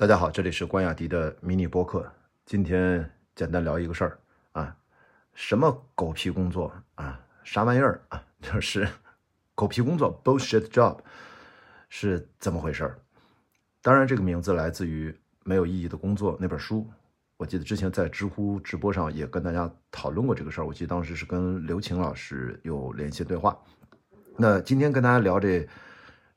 [0.00, 2.08] 大家好，这里是关雅迪的迷你播客。
[2.46, 4.18] 今天简单聊一个事儿
[4.52, 4.76] 啊，
[5.34, 8.88] 什么狗屁工作啊，啥玩意儿啊， 就是
[9.56, 10.98] 狗屁工作 （bullshit job）
[11.88, 12.98] 是怎么回事儿？
[13.82, 15.10] 当然，这个名字来自于
[15.42, 16.88] 《没有意义的工作》那本书。
[17.36, 20.64] 我记得之前在知乎直播上也跟大家讨论过这个事儿。
[20.64, 23.58] 我记得当时是跟刘晴老师有连线对话。
[24.36, 25.68] 那今天跟大家聊这。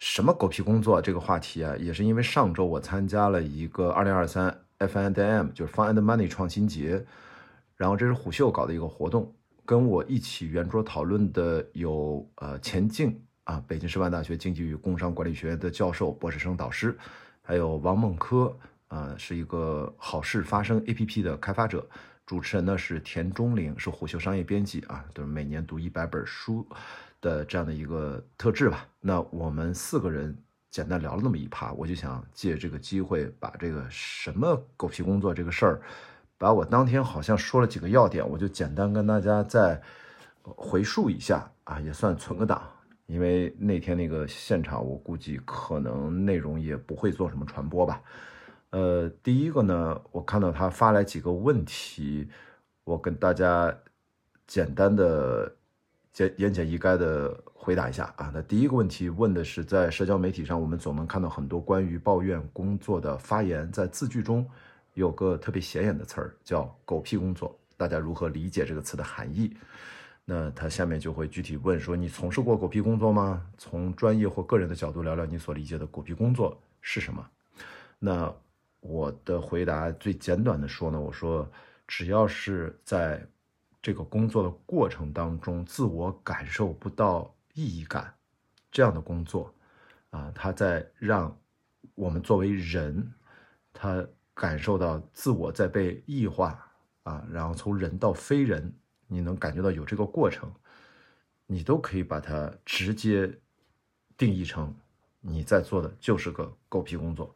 [0.02, 7.06] 什么狗屁工作这个话题啊，也是因为上周我参加了一个二零二三 F and M，就是 Fund Money 创新节，
[7.76, 9.32] 然后这是虎嗅搞的一个活动，
[9.64, 16.98] 跟我一起圆桌讨论的有呃钱静啊，北京师范大学经济与工商管理学院的教授、博士生导师，
[17.44, 21.88] 还有王梦科啊，是一个好事发生 APP 的开发者，
[22.26, 26.68] 主持人呢是田中玲，是虎嗅商业编辑啊，都是每年读一百本书。
[27.22, 30.36] 的这样的一个特质吧，那我们四个人
[30.72, 35.82] 简单聊了那么一趴，我就想借这个机会把这个什么狗屁工作这个事儿，
[36.38, 39.80] 把我当天好像说了几个要点，我就简单跟大家再
[40.42, 42.62] 回述一下啊，也算存个档。
[43.06, 48.02] 因为那天那个现场，我估计可能内容也不会做什么传播吧。
[48.72, 52.30] 呃，第一个呢，我看到他发来几个问题，
[52.86, 53.78] 我跟大家
[54.48, 55.56] 简单的。
[56.14, 64.46] 简言简意赅的回答一下啊，那第一个问题问的是，在社交媒体上，我们总能看到很多关于抱怨工作的发言，在字句中
[64.94, 69.56] 有个特别显眼的词儿叫“狗屁工作”，大家如何理解这个词的含义？
[70.26, 73.42] 那他下面就会具体问说，你从事过狗屁工作吗？
[73.58, 77.26] 从专业或个人的角度聊聊你所理解的狗屁工作是什么？
[78.00, 78.34] 那
[78.82, 81.50] 我的回答最简短的说呢，我说
[81.88, 83.26] 只要是在。
[83.82, 88.14] 这个工作的过程当中，自我感受不到意义感，
[88.72, 89.54] 这样的工作，
[90.12, 91.36] 啊，它在让
[91.96, 93.12] 我们作为人，
[93.74, 96.72] 他感受到自我在被异化，
[97.04, 98.72] 啊，然后从人到非人，
[99.08, 100.54] 你能感觉到有这个过程，
[101.48, 103.32] 你都可以把它直接
[104.16, 104.74] 定义成
[105.20, 107.36] 你在做的就是个狗屁工作。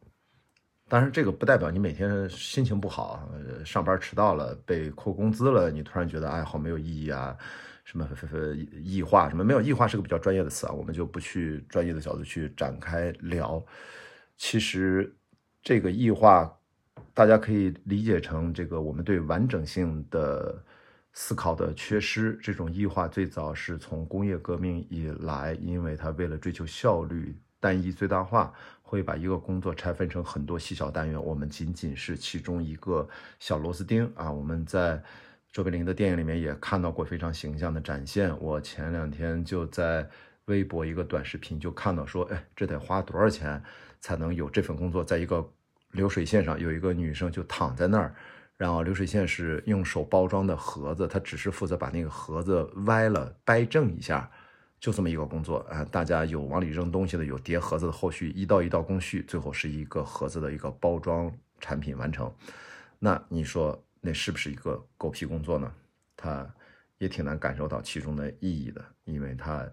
[0.88, 3.28] 当然，这个不代表你每天心情不好，
[3.66, 7.36] 上班迟到了，被扣工资了，你突然觉得哎，好没有意义啊，
[7.84, 8.08] 什么
[8.84, 13.64] 异化什么没有异化是个比较专业的词啊，我们就不去专业的角度去展开聊。
[14.38, 15.12] 其实
[15.64, 16.56] 这个异化，
[17.16, 20.64] 大家可以理解成这个我们对完整性的
[21.14, 22.38] 思考的缺失。
[22.44, 27.36] 这种异化最早是从工业革命以来，因为它为了追求效率。
[27.66, 28.54] 单一最大化
[28.84, 33.10] 会把一个工作拆分成很多细小单元，我们仅仅是其中一个
[33.40, 34.32] 小螺丝钉啊！
[34.32, 35.02] 我们在
[35.52, 38.40] 周贝林的电影里面也看到过非常形象的展现。
[38.40, 40.08] 我前两天就在
[40.46, 43.60] 微博一个短视频就看到说，哎，这得花多少钱
[44.00, 45.04] 才能有这份工作？
[45.04, 45.44] 在一个
[45.94, 48.14] 流水线上有一个女生就躺在那儿，
[48.56, 54.30] 然后流水线是用手包装的盒子，她只是负责把那个盒子歪了掰正一下。
[54.80, 62.32] 就这么一个工作啊，大家有往里扔东西的，有叠盒子的，后续一道一道工序，最后是一个盒子的一个包装产品完成。
[63.00, 65.72] 那你说那是不是一个狗屁工作呢？
[66.16, 66.48] 他
[67.00, 69.68] 也挺难感受到其中的意义的，因为他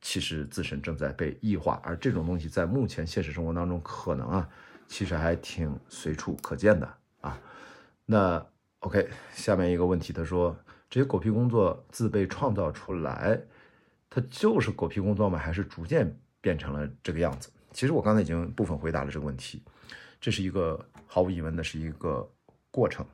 [0.00, 4.48] 其实自身正在被异化，而这种东西在目前现实生活当中可能啊，
[4.88, 6.90] 其实还挺随处可见的
[7.20, 7.38] 啊。
[8.06, 8.46] 那
[8.78, 10.56] OK，下面一个问题，他说
[10.88, 13.38] 这些狗屁工作自被创造出来。
[14.12, 15.38] 它就是狗屁工作吗？
[15.38, 17.48] 还是逐渐变成了这个样子？
[17.72, 19.62] 其实我刚才已经部分回答了这个问题，
[20.20, 22.28] 这是一个毫无疑问的是一个
[22.72, 23.06] 过程，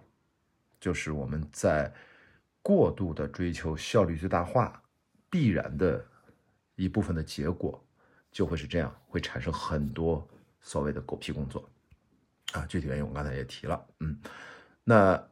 [0.81, 1.93] 就是我们在
[2.63, 4.83] 过度的追求效率最大化，
[5.29, 6.03] 必然的
[6.77, 7.79] 一部分的结果
[8.33, 10.27] 就会是这样，会产生很多
[10.63, 11.69] 所谓的狗屁工作
[12.53, 12.65] 啊。
[12.65, 14.19] 具体原因我刚才也提了，嗯，
[14.83, 15.23] 那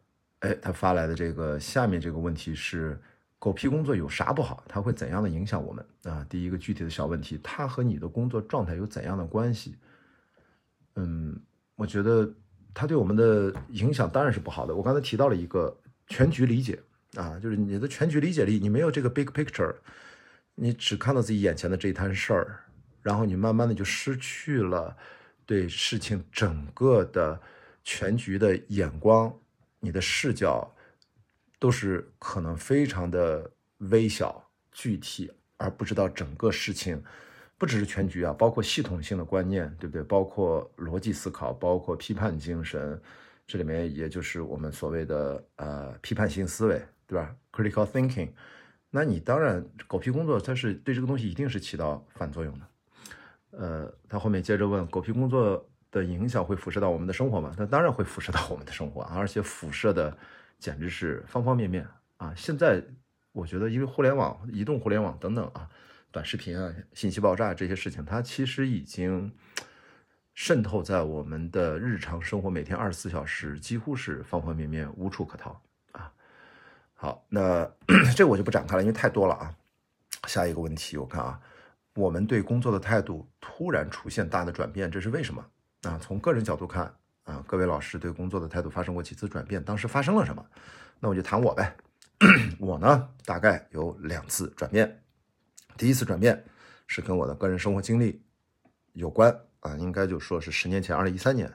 [0.41, 3.01] 哎，他发来的这个下面这个问题是。
[3.45, 4.65] 狗屁工作有啥不好？
[4.67, 6.25] 它会怎样的影响我们啊？
[6.31, 9.77] 第一个具体的小问题，它和你的工作状态有怎样的关系？
[10.95, 11.39] 嗯，
[11.77, 12.27] 我觉得
[12.73, 14.75] 它对我们的影响当然是不好的。
[14.75, 16.81] 我刚才提到了一个全局理解
[17.17, 19.75] 啊，就是你的全局理解力，你没有这个 big picture，
[20.55, 22.61] 你只看到自己眼前的这一摊事儿，
[23.03, 24.97] 然后你慢慢的就失去了
[25.45, 27.39] 对事情整个的
[27.83, 29.31] 全局的眼光，
[29.81, 30.74] 你的视角。
[31.65, 37.03] 都是可能非常的微小具体，而不知道整个事情，
[37.57, 40.03] 不只是全局啊，包括系统性的观念，对不对？
[40.03, 43.01] 包括逻辑思考，包括批判精神，
[43.47, 48.29] 这里面也就是我们所谓的呃批判性思维，对吧？Critical thinking。
[48.91, 52.67] 那你当然狗屁工作，它是对这个东西一定是起到反作用的。
[53.53, 57.55] 呃，他后面接着问，狗屁工作的影响会辐射到我们的生活吗？
[57.57, 60.15] 那当然会辐射到我们的生活，而且辐射的
[60.65, 62.33] 简直是方方面面啊！
[62.35, 62.83] 现在
[63.33, 65.69] 我觉得，因为互联网、移动互联网等等啊，
[66.11, 69.31] 短视频啊、信息爆炸这些事情，它其实已经
[70.33, 75.61] 渗透在我们的日常生活，每天二十四小时，几乎是方方面面，无处可逃
[75.93, 76.11] 啊！
[76.95, 77.71] 好，那
[78.17, 79.55] 这我就不展开了，因为太多了啊。
[80.27, 81.39] 下一个问题，我看啊。
[81.97, 85.45] 我们对工作的态度突然出现大的转变，这是为什么
[85.83, 85.99] 啊？
[86.01, 89.63] 从个人角度看啊，各位老师对工作的态度发生过几次转变？
[89.63, 90.45] 当时发生了什么？
[91.01, 91.77] 那我就谈我呗。
[92.59, 95.03] 我呢，大概有两次转变。
[95.77, 96.45] 第一次转变
[96.87, 98.23] 是跟我的个人生活经历
[98.93, 101.53] 有关啊，应该就说是十年前，二零一三年。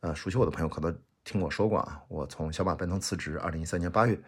[0.00, 4.18] 呃，熟悉我的朋友可能听我说过啊，我从小马奔腾辞职，二零一三年八月，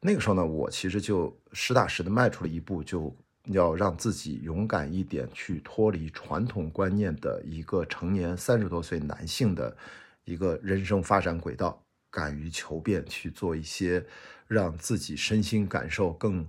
[0.00, 3.14] 那个时候呢，我其实就实打实的迈出了一步，就。
[3.48, 9.76] 要让自己勇敢一点，去脱离传统观念的一个成年三十多岁男性的
[10.24, 14.04] 一个人生发展轨道，敢于求变，去做一些
[14.46, 16.46] 让自己身心感受更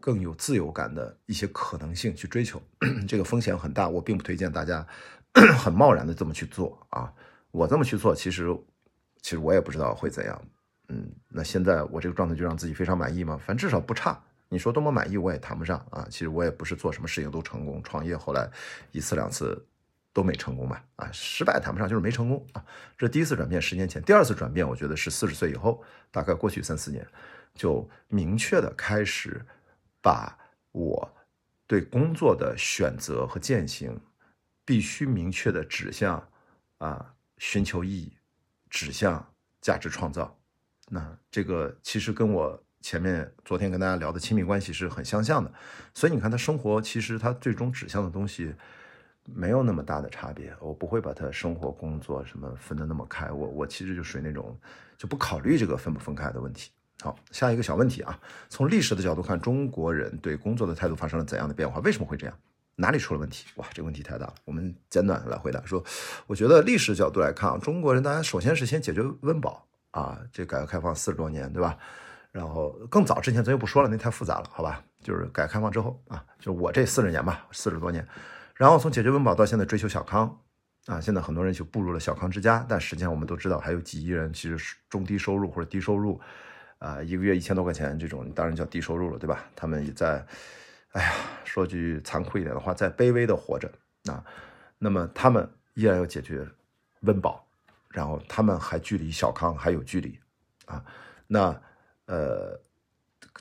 [0.00, 2.62] 更有自由感的一些可能性去追求。
[3.08, 4.86] 这个风险很大，我并不推荐大家
[5.58, 7.12] 很贸然的这么去做啊。
[7.50, 8.54] 我这么去做，其实
[9.22, 10.42] 其实我也不知道会怎样。
[10.88, 13.36] 嗯，那现在我这个状态就让自己非常满意吗？
[13.38, 14.22] 反正至少不差。
[14.48, 16.06] 你说多么满意，我也谈不上啊。
[16.10, 18.48] 其实我也不是做什么事情都成功，创业后来
[18.92, 19.66] 一次两次
[20.16, 20.82] 都没成功吧？
[20.96, 22.64] 啊，失败谈不上，就是没成功啊。
[22.96, 27.06] 这第一次转变十年前，第二次转变，我觉得是四十岁以后，大概过去三四年，
[27.52, 29.44] 就明确的开始
[30.00, 30.34] 把
[30.72, 31.14] 我
[31.66, 34.00] 对工作的选择和践行，
[34.64, 36.26] 必须明确的指向
[36.78, 38.16] 啊，寻求意义，
[38.70, 39.22] 指向
[39.60, 40.34] 价值创造。
[40.88, 42.58] 那这个其实跟我。
[42.82, 45.52] 前面昨天跟大家聊的亲密关系是很相像的，
[45.92, 48.54] 所以你看他生活其实他最终指向的东西
[49.34, 50.54] 没有那么大的差别。
[50.60, 54.56] 我不会把他生活工作什么分得那么开，我我其实就属于那种
[54.96, 56.70] 就不考虑这个分不分开的问题。
[57.00, 58.18] 好，下一个小问题啊，
[58.48, 61.78] 从历史的角度看，中国人对工作的态度发生了怎样的变化？
[61.80, 62.34] 为什么会这样？
[62.74, 63.46] 哪里出了问题？
[63.56, 64.34] 哇，这个问题太大了。
[64.44, 65.82] 我们简短来回答说，
[66.26, 71.76] 我觉得历史角度来看啊，中国人大家首先是先解决温饱啊，这改革开放四十多年，对吧？
[72.32, 74.82] 然后更早之前咱就不说了，那太复杂了，好吧？
[75.02, 78.06] 就是改革开放之后啊，就我这四十年吧，四十多年，
[78.56, 80.40] 然后从解决温饱到现在追求小康
[80.86, 86.20] 啊，现在很多人就步入了小康之家，但实际上我们都知道，还有几亿人其实是中低收入或者低收入，
[86.78, 89.44] 啊，一个月一千多块钱这种，当然叫低收入了，对吧？
[89.54, 90.26] 他们也在，
[90.92, 91.12] 哎呀，
[91.44, 93.70] 说句残酷一点的话，在卑微的活着
[94.10, 94.24] 啊，
[94.78, 96.46] 那么他们依然要解决
[97.00, 97.46] 温饱，
[97.90, 100.18] 然后他们还距离小康还有距离
[100.66, 100.84] 啊，
[101.26, 101.60] 那。
[102.08, 102.56] 呃，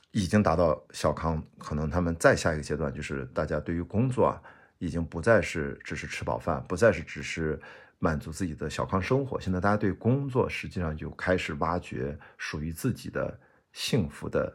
[0.10, 4.42] 已经达到小康，可能他们再下一个阶段就是大家对于工作啊，
[4.78, 7.60] 已经不再是只是吃饱饭，不再是只是
[8.00, 9.40] 满足自己的小康生活。
[9.40, 13.40] 现在大家对工作实际上就开始挖掘属于自己的
[13.74, 14.52] 幸福的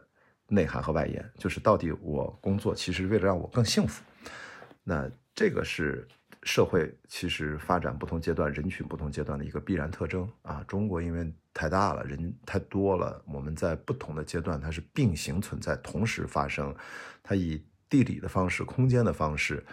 [0.47, 4.03] 内涵和外延，就是到底我工作其实为了让我更幸福。
[4.83, 6.07] 那这个是。
[6.43, 10.65] 社会其实发展不同阶段、人群不同阶段的一个必然特征啊。
[10.67, 16.75] 中国因为太大了，人太多了，我们在不同的阶段它是并行存在、同时发生。
[17.21, 19.63] 它以地理的方式、空间的方式，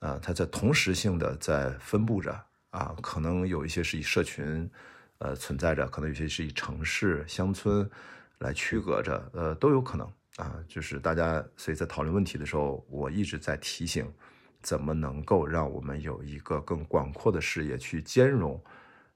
[0.00, 2.32] 啊，它在同时性的在分布着
[2.70, 2.94] 啊。
[3.02, 4.70] 可能有一些是以社群，
[5.18, 7.88] 呃，存在着；可能有些是以城市、乡村
[8.38, 10.54] 来区隔着，呃，都有可能啊。
[10.68, 14.12] 就是大家所以在讨论问题的时候，我一直在提醒。
[14.60, 18.60] 怎么能够让我们有一个更广阔的视野，去兼容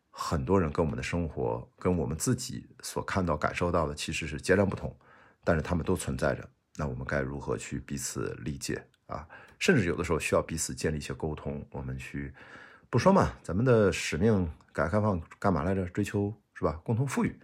[0.09, 4.97] 很多人跟我们的生活，跟我们自己所看到、感受到的其实是截然不同，
[5.43, 6.49] 但是他们都存在着。
[6.77, 9.29] 那我们该如何去彼此理解啊？
[9.59, 11.65] 甚至有的时候需要彼此建立一些沟通。
[11.71, 12.33] 我们去
[12.91, 15.87] 不说嘛，咱们的使命，改革开放干嘛来着？
[15.91, 16.81] 追求是吧？
[16.83, 17.39] 共同富裕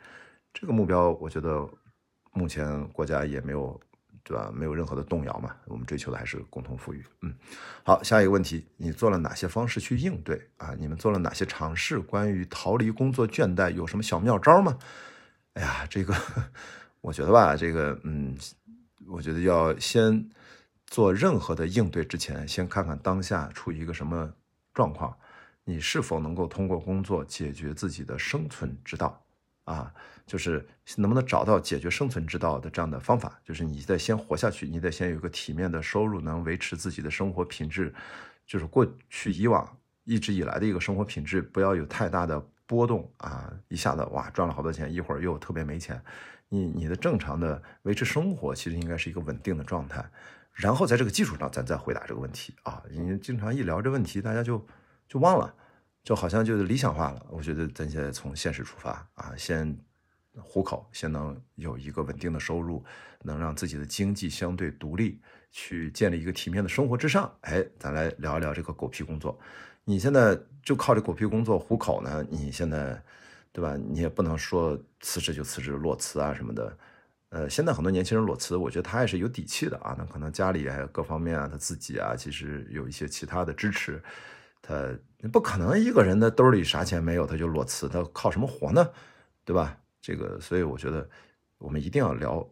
[0.53, 1.69] 这个目标，我觉得
[2.33, 3.81] 目前国家也没有。
[4.25, 4.53] 对吧？
[4.53, 5.57] 没有任何的动摇嘛？
[5.65, 7.03] 我们追求的还是共同富裕。
[7.23, 7.35] 嗯，
[7.83, 10.75] 好，下一个问题，你做了哪些方式去应对啊？
[10.79, 11.99] 你们做了哪些尝试？
[11.99, 14.77] 关于逃离工作倦怠，有什么小妙招吗？
[15.55, 16.15] 哎呀，这个
[17.01, 18.37] 我觉得吧，这个嗯，
[19.07, 20.29] 我觉得要先
[20.89, 24.33] 做任何的应对之前，先看看当下处于一个什么
[24.75, 25.17] 状况，
[25.65, 29.23] 你是否能够通过工作解决自己的生存之道。
[29.65, 29.93] 啊，
[30.25, 30.67] 就是
[30.97, 33.39] 能不能找到解决生存之道的这样的方法？
[33.45, 37.93] 就是你得先活下去，你得先有一个体面的收入，能维持自己的生活品质，
[38.47, 43.53] 就是过去以往一直以来的一个生活品质，不要有太大的波动啊！
[43.69, 46.03] 一下子哇赚了好多钱，一会儿又特别没钱，
[46.49, 50.03] 你你的正常的维持生活其实应该是一个稳定的状态，
[50.59, 52.83] 然后在这个基础上咱再回答这个问题啊！
[52.91, 54.67] 因为经常一聊这问题，大家就
[55.09, 55.55] 就忘了。
[56.05, 57.27] 就好像就理想化了。
[57.29, 59.77] 我觉得咱现在从现实出发啊，先
[60.37, 62.83] 糊口，先能有一个稳定的收入，
[63.23, 67.31] 能让自己的经济相对独立，去建立一个体面的生活之上。
[67.43, 69.39] 哎，咱来聊一聊这个狗屁工作。
[69.85, 72.25] 你现在就靠这狗屁工作糊口呢？
[72.31, 73.01] 你现在，
[73.53, 73.77] 对吧？
[73.77, 76.75] 你也不能说辞职就辞职，裸辞啊什么的。
[77.31, 79.95] 呃，现在很多年轻人裸辞，我觉得他也是有底气的啊。
[79.99, 84.03] 那可能家里还有各方面啊，他自己啊，其实有一些其他的支持。
[84.63, 84.75] 他
[85.31, 88.91] 不可能一个人的兜里啥钱没有，他就裸辞，他靠什么活呢？
[89.45, 89.79] 对吧？
[90.01, 91.09] 这个，所以我觉得
[91.59, 92.47] 我们一定要聊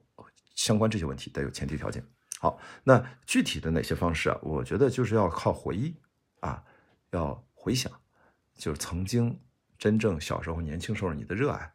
[0.55, 2.05] 相关这些问题，得有前提条件。
[2.39, 4.39] 好，那具体的哪些方式啊？
[4.43, 5.97] 我觉得就是要靠回忆
[6.41, 6.63] 啊，
[7.13, 7.91] 要回想，
[8.55, 9.39] 就是曾经
[9.79, 11.73] 真正小时候年轻时候你的热爱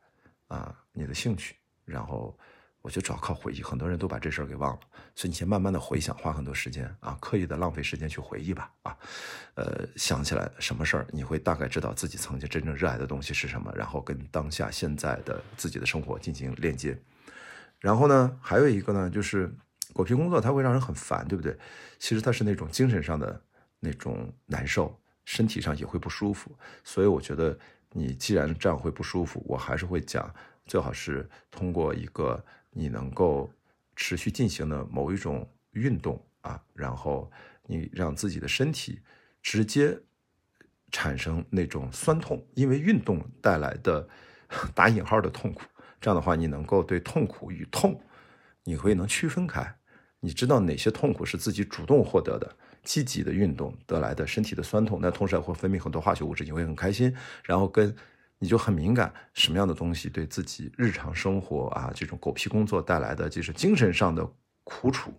[0.47, 2.37] 啊，你的兴趣，然后。
[2.81, 4.79] 我就主要靠回忆，很多人都把这事儿给忘了，
[5.13, 8.97] 所以你先慢慢的回想，花很多时间啊，刻意的浪费时间去回忆吧，啊，
[9.53, 16.99] 呃，想起来什么事儿，你会大概知道自己曾经真正热爱的东西是什么，然后跟当下现在的自己的生活进行链接。
[17.79, 19.53] 然后呢，还有一个呢，就是
[19.93, 21.55] 果皮工作它会让人很烦，对不对？
[21.99, 23.39] 其实它是那种精神上的
[23.79, 26.57] 那种难受，身体上也会不舒服。
[26.83, 27.55] 所以我觉得
[27.91, 30.33] 你既然这样会不舒服，我还是会讲，
[30.65, 32.43] 最好是通过一个。
[32.71, 33.51] 你能够
[33.95, 37.29] 持续进行的某一种运动啊，然后
[37.67, 38.99] 你让自己的身体
[39.41, 39.99] 直接
[40.91, 44.07] 产生那种酸痛，因为运动带来的
[44.73, 45.63] 打引号的痛苦。
[45.99, 48.01] 这样的话，你能够对痛苦与痛，
[48.63, 49.75] 你会能区分开。
[50.21, 57.13] 你知道哪些痛苦是自己主动获得的，积极的运动得来的身体的酸痛，那同时还会分泌很多化学物质，你会很开心，
[57.43, 57.95] 然后跟。
[58.43, 64.27] 你就很敏感，什么样的东西对自己日常生活啊，这种狗屁工作带来的就是精神上的
[64.63, 65.13] 苦楚，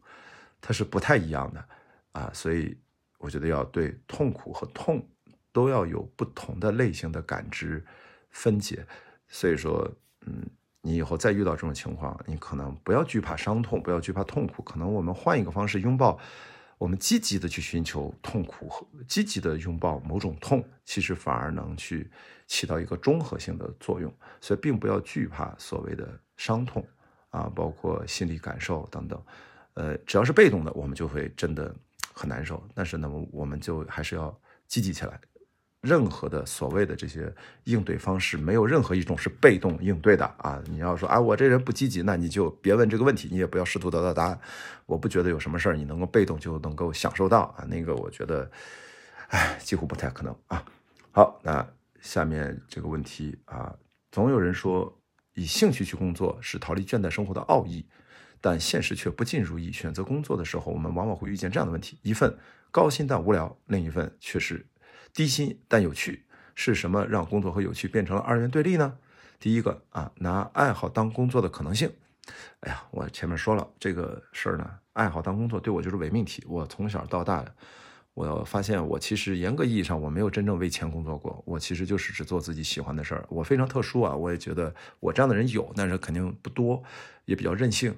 [0.61, 1.65] 它是不太一样的
[2.11, 2.29] 啊。
[2.35, 2.77] 所以
[3.19, 5.07] 我觉得要对痛苦和痛
[5.53, 7.87] 都要有不同的类型的感知
[8.31, 8.85] 分解。
[9.29, 9.89] 所以说，
[10.27, 10.45] 嗯，
[10.81, 16.19] 你以后再遇到这种情况，你可能不要惧怕伤痛，不要惧怕痛苦，可能我们换一个方式拥抱。
[16.83, 22.11] 我们积极的去寻求痛苦和积极的拥抱某种痛，其实反而能去
[22.49, 24.13] 起到一个综合性的作用。
[24.41, 26.85] 所以，并不要惧怕所谓的伤痛
[27.31, 29.23] 啊，包括心理感受等等。
[29.75, 31.73] 呃，只要是被动的，我们就会真的
[32.13, 32.61] 很难受。
[32.75, 34.37] 但是呢，我们就还是要
[34.67, 35.21] 积极起来。
[35.83, 37.35] 任何的所谓的这些
[37.65, 40.63] 应对方式，没有任何一种是被动应对的啊！
[40.71, 44.41] 你要说啊，我这人不积极，那你就别问这个问题，你也不要试图得到答案。
[44.87, 48.49] 我不觉得有什么事儿你能够被动就能够享受到啊，那个我觉得，
[49.31, 50.65] 哎，几乎不太可能啊。
[51.11, 51.69] 好，那
[52.01, 53.75] 下面这个问题啊，
[54.13, 54.97] 总有人说
[55.35, 57.85] 以兴趣去工作是逃离倦怠生活的奥义，
[58.41, 59.73] 但现实却不尽如意。
[59.73, 62.39] 选择工作的时候，我们往往会遇见这样的问题：一份
[62.71, 64.65] 高薪但无聊，另一份却是。
[65.15, 68.97] 低薪但有趣是什么让工作和有趣变成了二元对立呢？
[69.39, 71.91] 第一个啊，拿爱好当工作的可能性。
[72.61, 76.45] 哎呀，我前面说了这个事儿呢，爱好当工作对我就是伪命题。
[76.47, 77.45] 我从小到大，
[78.15, 83.27] 我发现我其实严格意义上我没有真正为钱工作过，我其实就是只做自己喜欢的事儿。
[83.29, 86.83] 我非常特殊啊，我也觉得我这样的人有，但是肯定不多，
[87.25, 87.95] 也比较任性，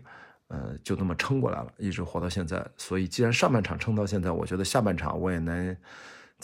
[0.49, 2.66] 呃，就那么撑过来了，一直活到现在。
[2.76, 5.76] 所以既然上半场撑到现在，我觉得下半场我也能。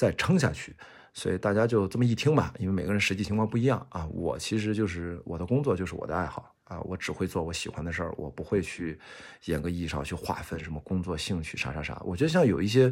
[0.01, 0.75] 再撑下去，
[1.13, 4.09] 所以大家就这么一听吧，因为每个人实际情况不一样啊。
[4.11, 8.99] 我其实就是我的工作就是我的爱好啊，我只会做我喜欢的事儿，我不会去
[9.45, 12.01] 严格意义上去划分什么工作、兴趣啥啥啥。
[12.03, 12.91] 我觉得像有一些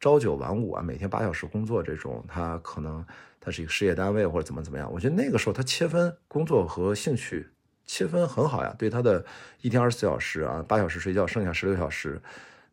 [0.00, 3.06] 朝九晚五啊，每天八小时工作这种，他可能
[3.38, 4.92] 他是一个事业单位或者怎么怎么样。
[4.92, 7.46] 我觉得那个时候他切分工作和兴趣
[7.86, 9.24] 切分很好呀，对他的
[9.60, 12.20] 一天二十四小时啊，八小时睡觉，剩下十六小时。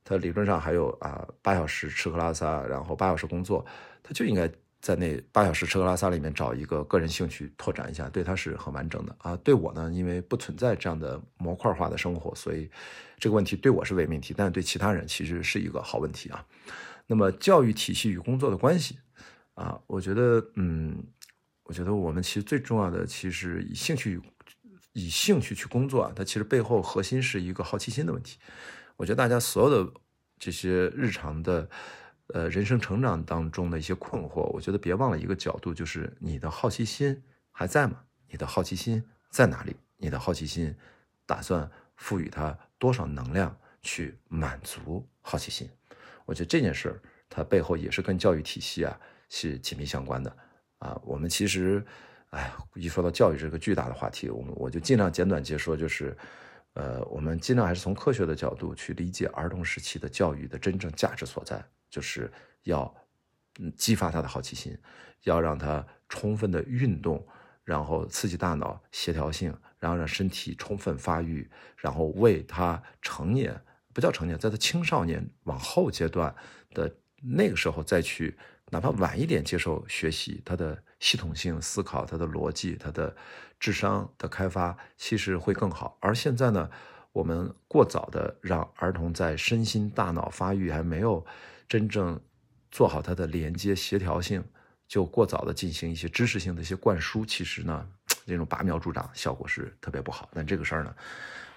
[0.06, 3.66] 他理论上还有啊八小时吃喝拉撒，然后八小时工作，
[4.04, 4.48] 他就应该
[4.80, 9.36] 在那八小时吃喝拉撒里面找一个个人兴趣拓展一下，对他是很完整的啊。
[9.38, 12.70] 对我呢，因为不存在这样的模块化的生活，所以
[13.18, 16.46] 这个问题对我是伪命题，但是对其他人其实是一个好问题啊。
[17.08, 19.00] 那么教育体系与工作的关系
[19.56, 21.04] 啊，我觉得嗯，
[21.64, 24.22] 我觉得我们其实最重要的其实以兴趣
[24.94, 28.38] 以兴趣去工作啊，它其实背后核心是一个好奇心的问题。
[28.98, 29.94] 我觉得大家所有的
[30.40, 31.70] 这些日常的，
[32.28, 37.22] 呃，人生成长当中的一些困惑，我觉得别忘了一个角度，就是你的好奇心
[37.52, 38.02] 还在吗？
[38.30, 39.76] 你的好奇心在哪里？
[39.98, 40.76] 你的好奇心
[41.26, 45.70] 打算赋予它多少能量去满足好奇心？
[46.26, 48.98] 我觉得这件事儿它背后也是跟教育体系啊
[49.30, 50.36] 是紧密相关的
[50.80, 51.00] 啊。
[51.04, 51.86] 我们其实，
[52.30, 56.18] 哎，一说到教育这个巨大的话题，我们我就尽量简短截说，就是。
[56.76, 62.30] 呃，我们尽量还是从科学的角度去理解儿童时期的教育的真正价值所在，就是
[62.64, 62.94] 要，
[63.78, 64.78] 激发他的好奇心，
[65.24, 67.26] 要让他充分的运动，
[67.64, 73.58] 然后刺激大脑协调性，然后让身体充分发育，然后为他成年
[73.94, 76.36] 不叫成年，在他青少年往后阶段
[76.72, 78.38] 的那个时候再去，
[78.72, 83.16] 哪怕晚一点接受学习，他的系统性思考、他的逻辑、他的
[83.60, 85.98] 智商的开发，其实会更好。
[86.00, 86.70] 而现在呢，
[87.12, 91.26] 我们过早的让儿童在身心大脑发育还没有
[91.68, 92.20] 真正。
[92.72, 94.44] 做好它的连接协调性，
[94.86, 97.88] 就过早的进行一些知识性的一些灌输，其实呢，
[98.26, 100.30] 这种拔苗助长效果是特别不好。
[100.34, 100.94] 但这个事儿呢，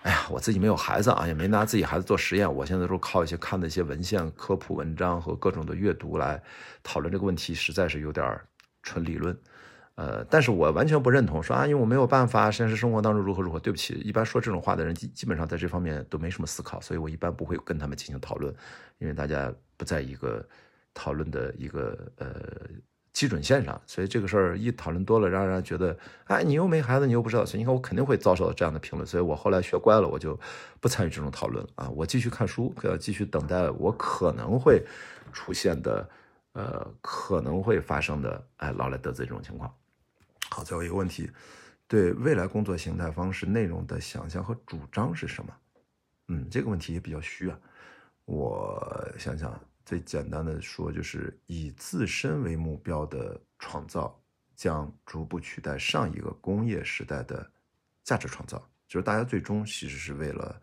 [0.02, 6.42] 哎呀，我自己没有孩子啊，也没拿自己孩子做实验，我现在都靠一些看的一些文献、科普文章和各种的阅读来
[6.82, 8.40] 讨论这个问题，实在是有点
[8.82, 9.36] 纯理论。
[9.96, 13.58] 呃，但是我完全不认同说啊，因为我没有办法，现实生活当中如何如何。
[13.58, 18.54] 对不起，一般说这种话的人基基本上在这方面都没什么思考，所以我一般不会跟他们进行讨论，
[18.98, 20.46] 因为大家不在一个。
[20.94, 22.26] 讨论的一个呃
[23.18, 30.38] 基准线上，所以这个事儿一讨论多了，让人觉得，哎，你又没孩子，你又不知道，所以你看我肯定会遭受到这样的评论，所以我后来学乖了，我就
[30.78, 34.86] 不参与这种讨论了啊，我继续看书，要继续等待我可能会
[35.32, 36.08] 出现的，
[36.52, 39.74] 呃，可能会发生的，哎，劳莱得罪这种情况。
[40.50, 41.28] 好，最后一个问题，
[41.88, 45.52] 对未来工作形态方式内容的想象和主张是什么？
[46.28, 47.58] 嗯，这个问题也比较虚啊，
[48.26, 49.60] 我想想。
[49.88, 54.22] 最简单的说，就是以自身为目标的创造，
[54.54, 57.50] 将逐步取代上一个工业时代的
[58.04, 58.58] 价值创造。
[58.86, 60.60] 就是大家最终其实是为了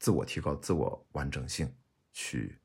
[0.00, 1.72] 自我提高、自我完整性
[2.12, 2.58] 去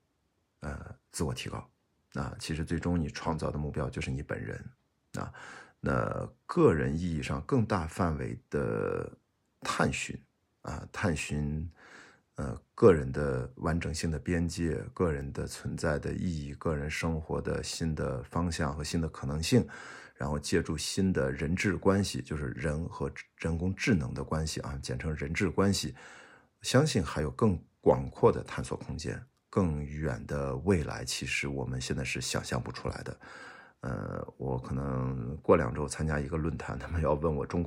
[0.61, 1.63] 呃自我提高。
[2.11, 4.65] 那其实最终你创造的目标就是你本人
[5.19, 5.31] 啊。
[5.79, 9.15] 那个人意义上更大范围的
[9.61, 10.19] 探寻
[10.63, 11.71] 啊，探寻。
[12.35, 19.67] 呃，个人的完整性的边界，个人的存在的意义，个人生活的新的方向和新的可能性，
[20.15, 25.93] 然后借助新的人质关系，就是人和人工智能的关系啊，简称人质关系，
[26.63, 33.19] 相信还有更广阔的探索空间，更远的未来，其实我们现在是想象不出来的。
[33.81, 37.61] 呃，我可能过两周参加一个论坛，他们要问我中国。